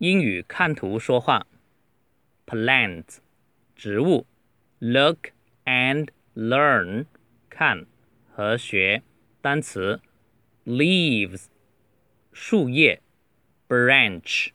[0.00, 1.46] 英语看图说话，
[2.46, 3.18] plant，
[3.74, 4.26] 植物，
[4.78, 5.28] look
[5.64, 7.06] and learn，
[7.48, 7.86] 看
[8.30, 9.02] 和学
[9.40, 10.00] 单词，
[10.66, 11.46] leaves，
[12.32, 13.00] 树叶，
[13.68, 14.50] branch，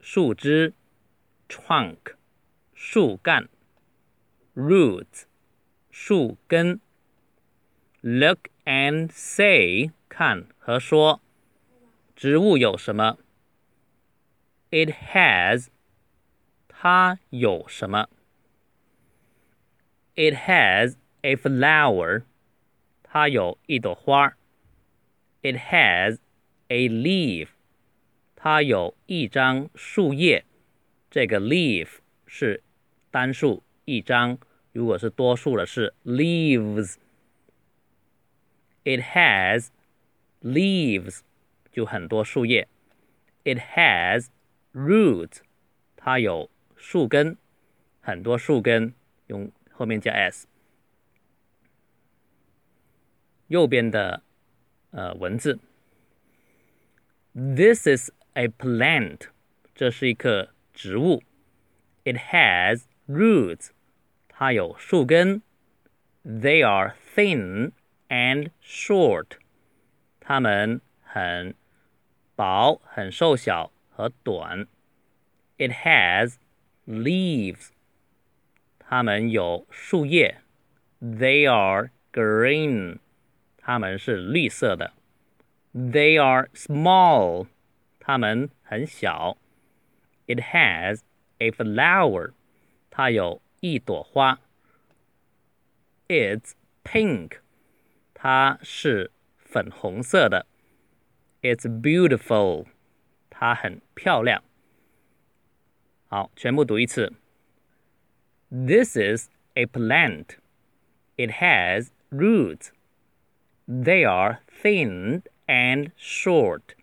[0.00, 0.72] 树枝，
[1.48, 2.14] trunk，
[2.72, 3.48] 树干，
[4.54, 5.24] root，
[5.90, 6.80] 树根，
[8.00, 11.20] look and say，看和说。
[12.14, 13.18] 植物有什么
[14.70, 15.68] ？It has，
[16.68, 18.08] 它有什么？
[20.14, 22.24] It has a flower，
[23.02, 24.36] 它有一朵花。
[25.42, 26.18] It has
[26.68, 27.48] a leaf，
[28.34, 30.44] 它有一张树叶。
[31.10, 32.62] 这个 leaf 是
[33.10, 34.38] 单数一张，
[34.72, 39.68] 如果是多数的是 leaves。It has
[40.42, 41.20] leaves。
[41.70, 42.68] 就很多树叶。
[43.44, 44.28] It has
[44.72, 45.38] roots，
[45.96, 47.36] 它有树根，
[48.00, 48.94] 很多树根，
[49.28, 50.46] 用后面加 s。
[53.48, 54.22] 右边的
[54.90, 55.60] 呃文字，
[57.34, 59.28] This is a plant，
[59.74, 61.22] 这是一棵植物。
[62.04, 63.70] It has roots，
[64.28, 65.42] 它有树根。
[66.24, 67.72] They are thin
[68.08, 69.38] and short，
[70.20, 71.54] 它们很
[72.34, 74.66] 薄、很瘦小 和短。
[75.56, 76.36] It has
[76.86, 77.68] leaves，
[78.78, 80.40] 它们有树叶。
[81.00, 82.98] They are green，
[83.56, 84.92] 它们是绿色的。
[85.72, 87.48] They are small，
[87.98, 89.38] 它们很小。
[90.26, 91.00] It has
[91.38, 92.32] a flower，
[92.90, 94.40] 它有一朵花。
[96.08, 96.52] It's
[96.84, 97.38] pink，
[98.14, 100.46] 它是粉红色的。
[101.42, 102.66] It's beautiful，
[103.38, 104.42] 它很漂亮。
[106.06, 107.12] 好，全部读一次。
[108.50, 110.36] This is a plant.
[111.16, 112.70] It has roots.
[113.66, 116.76] They are thin and short.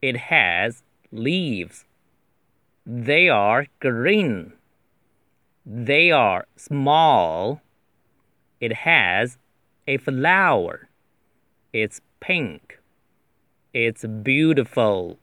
[0.00, 1.84] It has leaves.
[2.86, 4.52] They are green.
[5.66, 7.60] They are small.
[8.60, 9.36] It has
[9.86, 10.88] a flower.
[11.72, 12.78] It's pink.
[13.72, 15.18] It's beautiful.